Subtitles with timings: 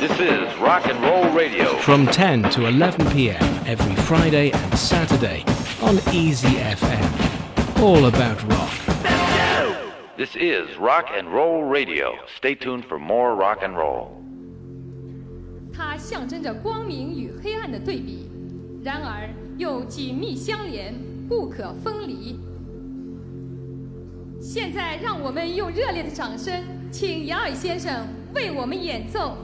[0.00, 1.76] This is Rock and Roll Radio.
[1.78, 3.42] From 10 to 11 p.m.
[3.66, 5.44] every Friday and Saturday
[5.82, 7.82] on Easy FM.
[7.82, 8.70] All about rock.
[10.16, 12.14] This is Rock and Roll Radio.
[12.36, 14.16] Stay tuned for more rock and roll.
[15.72, 18.28] 它象征着光明与黑暗的对比，
[18.82, 20.94] 然而又紧密相连，
[21.28, 22.38] 不可分离。
[24.40, 29.36] 现在，让我们用热烈的掌声，请雅尔先生为我们演奏。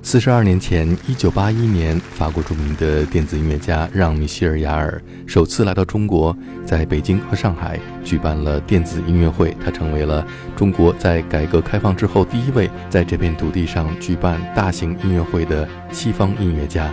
[0.00, 9.54] 四十二年前，一九八一年，法国著名的电子音乐家让·米歇尔·雅尔首次来到中国，在北京和上海举办了电子音乐会。
[9.62, 16.90] 他成为了中国在改革开放之后第一位在这片土地上举办大型音乐会的西方音乐家。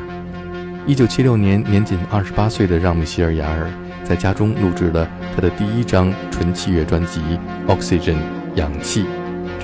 [0.86, 3.70] 一九七六年，年仅二十八岁的让·米歇尔·雅尔
[4.04, 7.22] 在家中录制了他的第一张纯器乐专辑
[7.68, 8.16] 《Oxygen》
[8.56, 9.06] 氧气。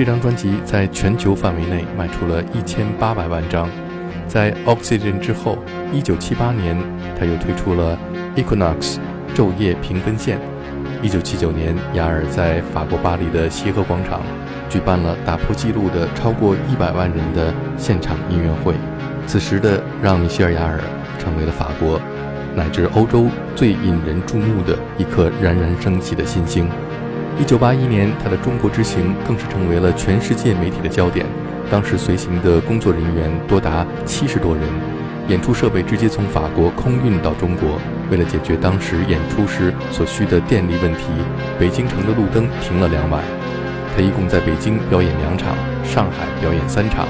[0.02, 3.70] 这张专辑在全球范围内卖出了一千八百万张。
[4.28, 5.60] 在《Oxygen》之后，
[5.94, 6.76] 一九七八年，
[7.16, 7.96] 他又推出了
[8.44, 8.96] 《Equinox》
[9.36, 10.40] 昼夜平分线。
[11.04, 14.22] 一九七九年，雅尔在法国巴黎的协和广场
[14.68, 18.74] 举办了打破纪录的超过一百万人的现场音乐会。
[19.28, 20.80] 此时的让·米歇尔·雅尔
[21.20, 22.02] 成为了法国
[22.56, 26.68] 乃至欧洲最引人注目的一颗冉冉升起的新星。
[27.40, 31.26] 一九八一年，他的中国之行更是成为了全世界媒体的焦点。
[31.70, 34.64] 当时随行的工作人员多达七十多人，
[35.28, 37.80] 演出设备直接从法国空运到中国。
[38.12, 41.06] 为了解决当时演出时所需的电力问题，
[41.58, 43.24] 北京城的路灯停了两晚。
[43.96, 47.08] 他一共在北京表演两场，上海表演三场，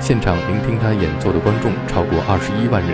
[0.00, 2.90] 现场聆听他演奏的观众超过二十一万人。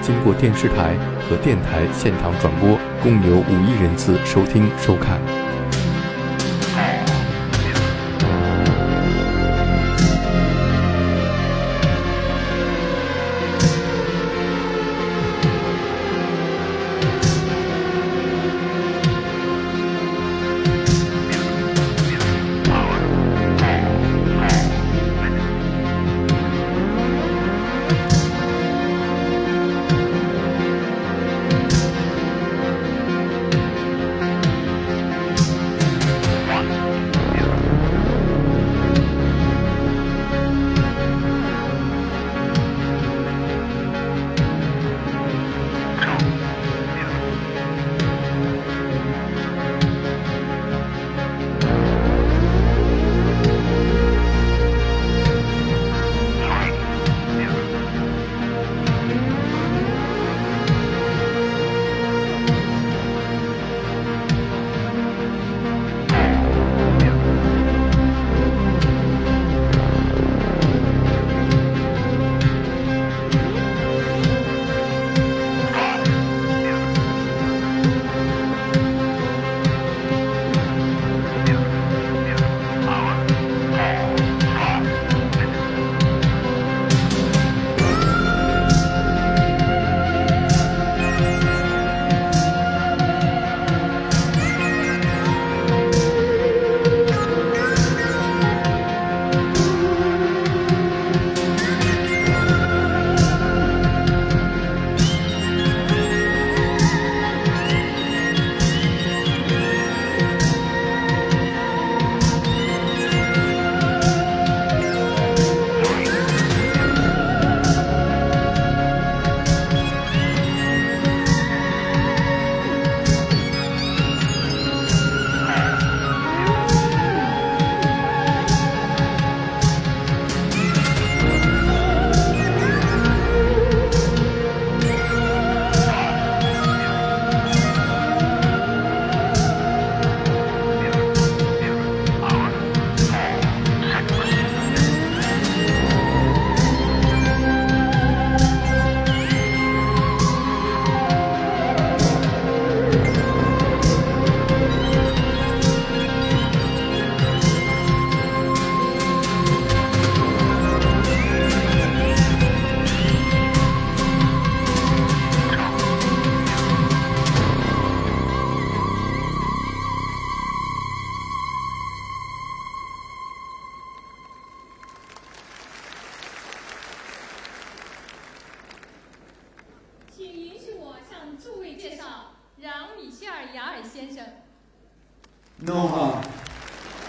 [0.00, 0.94] 经过电视台
[1.28, 5.20] 和电台现场转播，共有五亿人次收听收看。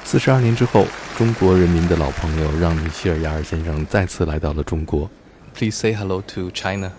[0.05, 0.87] 四十二年之后，
[1.17, 5.11] 中国人民的老朋友让·米歇尔·雅尔先生再次来到了中国。
[5.55, 6.93] please say hello to China.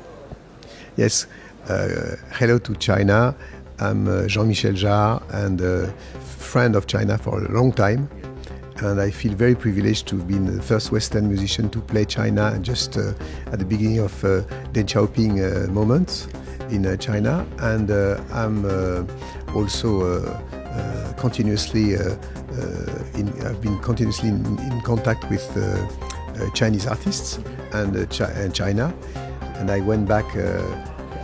[0.98, 1.26] Yes,
[1.68, 3.34] uh, hello to China.
[3.80, 5.94] I'm uh, Jean-Michel Jarre and a
[6.40, 8.10] friend of China for a long time.
[8.82, 12.60] And I feel very privileged to have been the first Western musician to play China
[12.62, 13.14] just uh,
[13.52, 14.42] at the beginning of uh,
[14.74, 16.28] Deng Xiaoping uh, moments
[16.71, 17.47] in uh, China.
[17.59, 19.05] And uh, I'm uh,
[19.55, 20.23] also
[21.19, 25.47] continuously, in, I've been continuously in, in contact with
[26.55, 27.39] Chinese artists
[27.73, 28.95] and, Chi- and China.
[29.57, 30.27] And I went back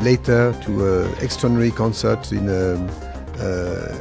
[0.00, 2.88] later to an extraordinary concert in um,
[3.38, 3.94] uh,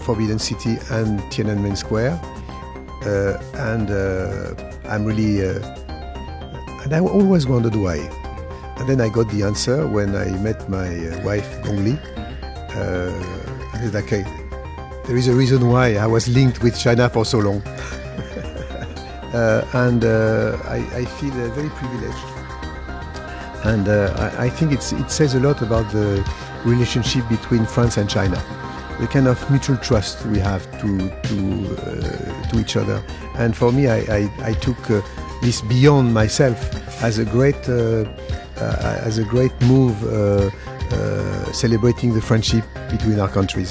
[0.00, 2.20] Forbidden City and Tiananmen Square.
[3.04, 4.54] Uh, and uh,
[4.88, 8.21] I'm really, and I always wondered why.
[8.82, 11.96] And then I got the answer when I met my uh, wife Gong Li.
[12.74, 13.12] Uh,
[13.92, 14.24] like, okay,
[15.06, 17.62] there is a reason why I was linked with China for so long.
[19.72, 22.18] and I, I, feel very privileged
[23.62, 26.28] and uh, I, I, think it says a lot about the
[26.64, 28.42] relationship between France and China,
[28.98, 30.98] the kind of mutual trust we have to
[31.28, 33.00] to uh, to each other.
[33.36, 35.00] And for me, I, I, took uh,
[35.40, 36.58] this beyond myself
[37.02, 40.50] as a great uh, uh, as a great move, uh,
[41.52, 43.70] celebrating the friendship between our countries.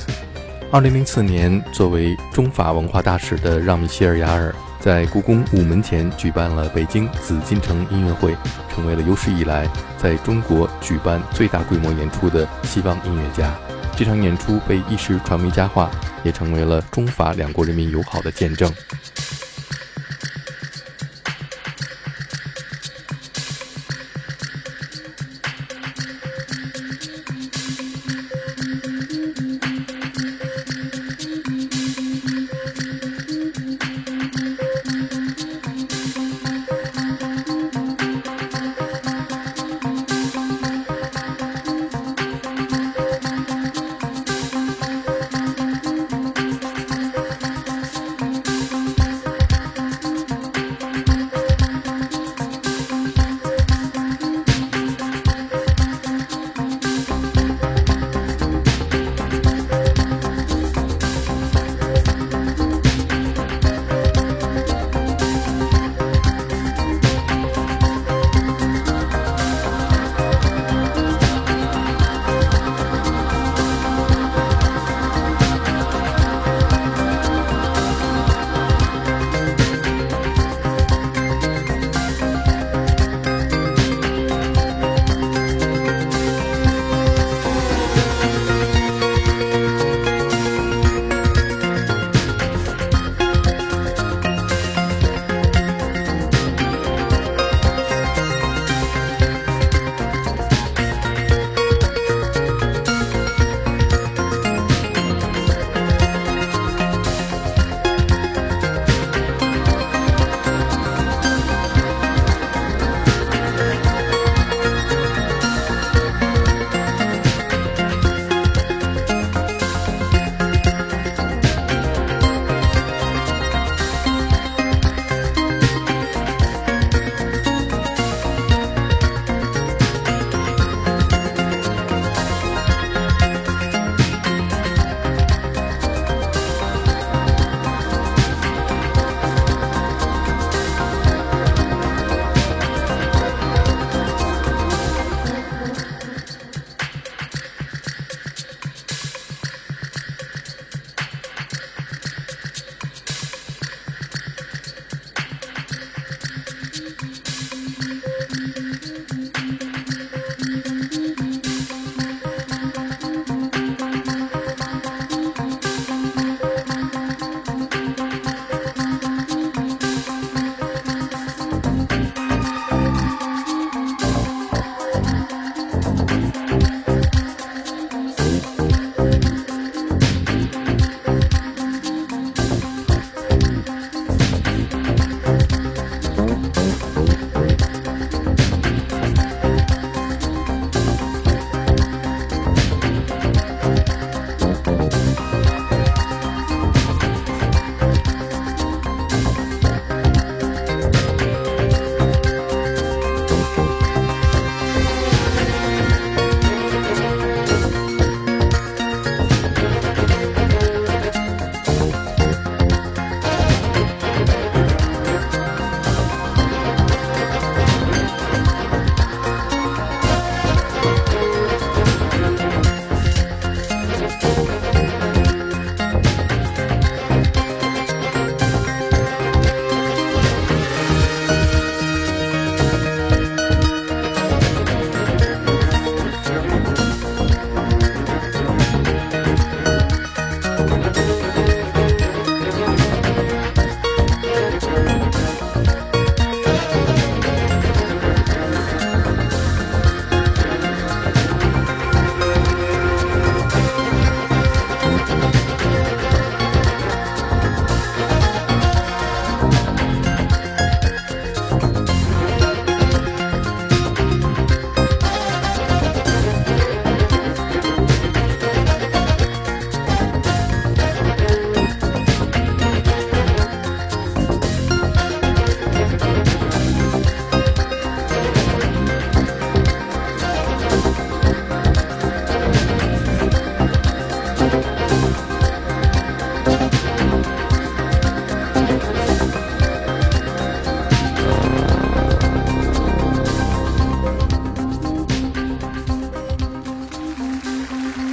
[0.72, 8.36] 二零零四年，作为中法文化大使的让米歇尔·雅尔在故宫午门前举办了北京紫禁城音乐会，
[8.74, 9.68] 成为了有史以来
[9.98, 13.54] 在中国举办最大规模演出的西方音乐家。
[13.98, 15.92] 这场演出被一时传为佳话，
[16.24, 18.74] 也成为了中法两国人民友好的见证。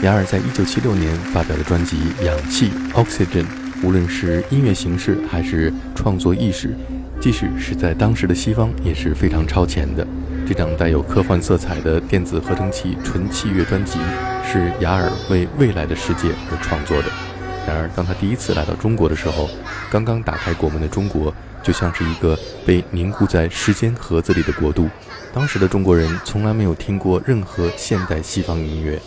[0.08, 3.44] 雅尔在一九七六年发表的专辑《氧气》（Oxygen），
[3.82, 6.74] 无论是音乐形式还是创作意识，
[7.20, 10.06] 即使是在当时的西方也是非常超前的。
[10.46, 13.98] 这张带有科幻色彩的电子合成器纯器乐专辑
[14.50, 17.08] 是雅尔为未来的世界而创作的。
[17.66, 19.50] 然而，当他第一次来到中国的时候，
[19.90, 21.30] 刚刚打开国门的中国
[21.62, 22.34] 就像是一个
[22.64, 24.88] 被凝固在时间盒子里的国度。
[25.34, 28.98] 当时的中国人从来没有听过任何现代西方音乐。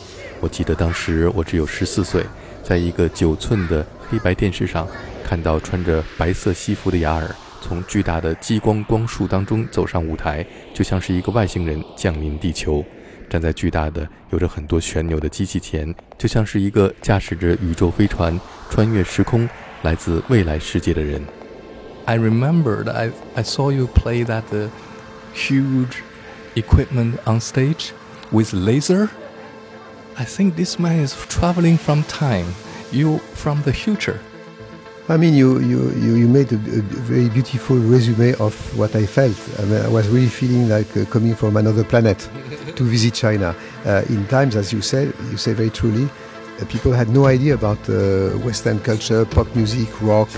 [0.41, 2.25] 我记得当时我只有十四岁，
[2.63, 4.87] 在一个九寸的黑白电视上
[5.23, 7.29] 看到穿着白色西服的雅尔。
[7.61, 10.43] 从巨大的激光光束当中走上舞台，
[10.73, 12.83] 就像是一个外星人降临地球，
[13.29, 18.37] 站在巨大的、有着很多旋钮的机器前，就像是一个驾驶着宇宙飞船
[18.71, 19.47] 穿越时空、
[19.83, 21.21] 来自未来世界的人。
[22.05, 24.43] I remembered I I saw you play that
[25.35, 26.01] huge
[26.55, 27.91] equipment on stage
[28.31, 29.09] with laser.
[30.17, 32.47] I think this man is traveling from time.
[32.91, 34.19] You from the future.
[35.09, 39.05] I mean, you, you, you, you made a, a, very beautiful resume of what I
[39.05, 39.35] felt.
[39.59, 42.19] I, mean, I was really feeling like uh, coming from another planet
[42.75, 43.55] to visit China.
[43.85, 47.55] Uh, in times, as you said, you say very truly, uh, people had no idea
[47.55, 50.29] about uh, Western culture, pop music, rock,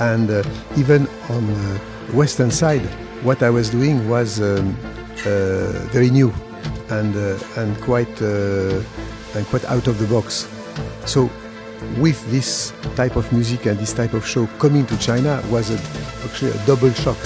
[0.00, 0.42] and uh,
[0.76, 1.78] even on the
[2.12, 2.82] Western side,
[3.22, 4.74] what I was doing was um,
[5.26, 6.32] uh, very new
[6.90, 7.14] and
[7.56, 8.22] and quite
[9.38, 10.48] and quite out of the box.
[11.06, 11.30] So
[11.98, 15.78] with this type of music and this type of show coming to China was a,
[16.24, 17.16] actually a double shock.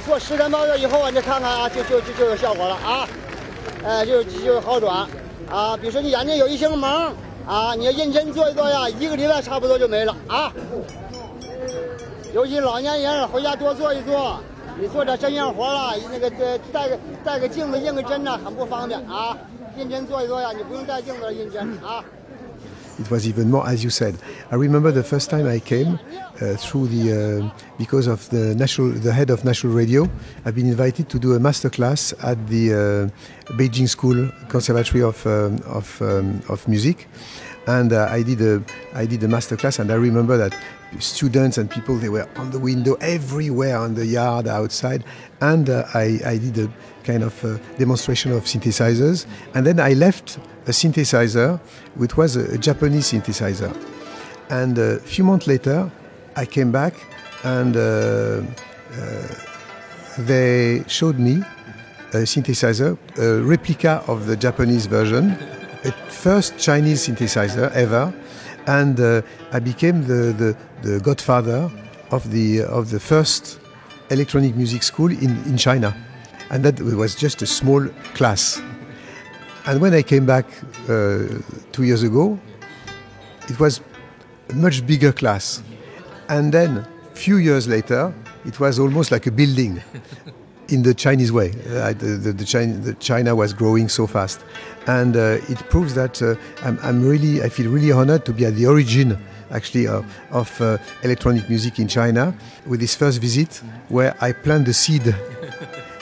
[0.00, 3.08] 做十天八个月以后啊，你看看啊，就就就就有效果了啊，
[3.84, 5.06] 呃，就就有好转
[5.50, 5.76] 啊。
[5.76, 7.12] 比如说你眼睛有一些蒙
[7.46, 10.52] 啊，你要认真做一做呀，一个礼拜差不多就没了啊。
[12.32, 14.38] 尤其老年人回家多做一做，
[14.78, 19.36] 你做点针线活了，那个带带个带个镜子印个针呢，很不方便啊。
[19.76, 22.02] 认真做一做呀，你不用带镜子印针啊。
[23.00, 24.14] It was even more, as you said.
[24.50, 25.98] I remember the first time I came
[26.40, 30.08] uh, through the uh, because of the national, the head of national radio.
[30.44, 35.26] I've been invited to do a master class at the uh, Beijing School Conservatory of
[35.26, 37.08] um, of, um, of music,
[37.66, 38.62] and uh, I did a
[38.94, 40.54] I did a master class, and I remember that
[40.98, 45.04] students and people they were on the window everywhere on the yard outside.
[45.40, 46.72] And uh, I, I, did a
[47.04, 49.26] kind of uh, demonstration of synthesizers.
[49.54, 51.58] And then i left a synthesizer
[51.94, 53.74] which was a, a japanese synthesizer.
[54.50, 55.90] And a few months later
[56.36, 56.94] i came back
[57.44, 58.42] and uh, uh
[60.18, 61.42] they showed me
[62.12, 65.30] a synthesizer a replica of the japanese version
[65.84, 68.12] a first chinese synthesizer ever
[68.78, 71.70] and uh, I became the, the, the, godfather
[72.12, 73.58] of the, of the first
[74.10, 75.96] electronic music school in, in China.
[76.50, 78.62] And that was just a small class.
[79.66, 80.46] And when I came back
[80.88, 81.24] uh,
[81.72, 82.38] two years ago,
[83.48, 83.80] it was
[84.50, 85.62] a much bigger class.
[86.28, 89.82] And then, few years later, it was almost like a building
[90.70, 91.50] in the Chinese way.
[91.68, 94.40] Uh, the, the, the, China, the, China, was growing so fast,
[94.86, 98.44] and uh, it proves that uh, I'm, I'm, really, I feel really honored to be
[98.46, 99.18] at the origin,
[99.50, 102.34] actually, of, of uh, electronic music in China
[102.66, 105.14] with this first visit, where I plant the seed.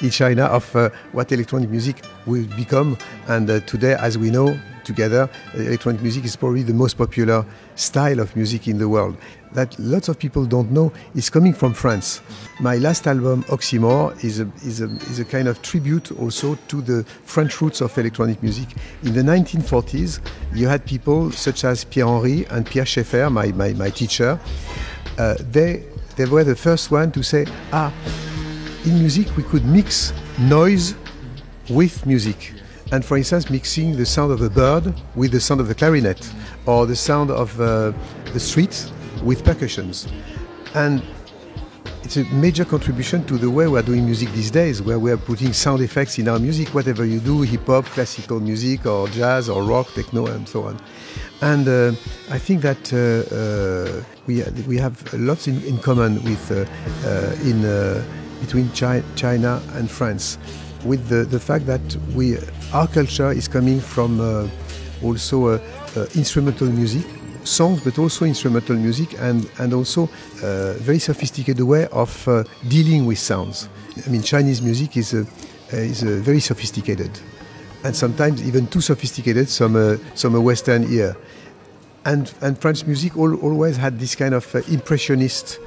[0.00, 4.57] in China, of uh, what electronic music will become, and uh, today, as we know,
[4.85, 9.16] together, electronic music is probably the most popular style of music in the world
[9.52, 12.20] that lots of people don't know is coming from France.
[12.61, 16.80] My last album, Oxymore, is a, is, a, is a kind of tribute also to
[16.80, 18.68] the French roots of electronic music.
[19.02, 20.20] In the 1940s,
[20.54, 24.38] you had people such as Pierre Henry and Pierre Schaeffer, my, my, my teacher.
[25.16, 25.84] Uh, they,
[26.16, 27.92] they were the first one to say, ah,
[28.84, 30.94] in music we could mix noise
[31.68, 32.54] with music.
[32.90, 36.32] And for instance, mixing the sound of a bird with the sound of the clarinet,
[36.64, 37.92] or the sound of uh,
[38.32, 38.90] the street
[39.22, 40.07] with percussions.
[40.74, 41.02] And
[42.04, 45.52] it's a major contribution to the way we're doing music these days, where we're putting
[45.52, 49.62] sound effects in our music, whatever you do, hip hop, classical music, or jazz, or
[49.62, 50.81] rock, techno, and so on.
[51.42, 51.92] And uh,
[52.31, 56.64] I think that uh, uh, we, we have lots in, in common with, uh,
[57.07, 58.02] uh, in, uh,
[58.40, 60.38] between Chi China and France,
[60.85, 61.81] with the, the fact that
[62.14, 62.38] we,
[62.72, 64.50] our culture is coming from
[65.02, 65.61] also
[66.14, 67.04] instrumental music,
[67.48, 70.08] songs, but also instrumental music, and and also
[70.42, 73.68] uh, very sophisticated way of uh, dealing with sounds.
[74.06, 75.24] I mean, Chinese music is uh,
[75.72, 77.11] is uh, very sophisticated,
[77.84, 79.46] and sometimes even too sophisticated.
[79.46, 81.16] Uh, some a Western ear,
[82.04, 85.58] and and French music all, always had this kind of uh, impressionist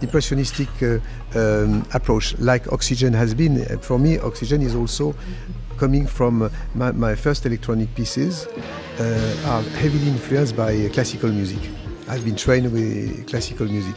[0.00, 0.98] impressionistic uh,
[1.34, 3.78] um, approach, like Oxygen has been.
[3.80, 5.14] For me, Oxygen is also
[5.78, 11.58] coming from my, my first electronic pieces uh, are heavily influenced by classical music.
[12.08, 13.94] I've been trained with classical music.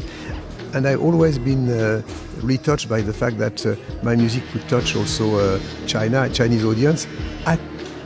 [0.73, 2.01] And I've always been uh,
[2.41, 7.07] retouched by the fact that uh, my music could touch also uh, China, Chinese audience
[7.45, 7.59] at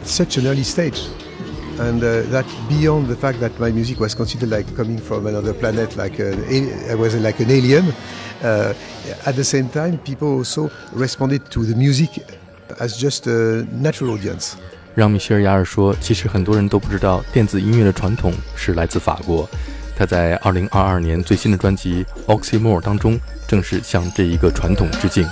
[0.03, 1.01] such an early stage.
[1.77, 5.53] And uh, that beyond the fact that my music was considered like coming from another
[5.53, 7.93] planet, like I was like an alien,
[8.41, 8.73] uh,
[9.25, 12.11] at the same time, people also responded to the music
[12.79, 14.53] as just a natural audience.
[14.93, 19.49] 让米歇尔·雅尔说：“其实很多人都不知道，电子音乐的传统是来自法国。
[19.97, 25.27] 他在2022年最新的专辑《Oxymore》当中，正式向这一个传统致敬。”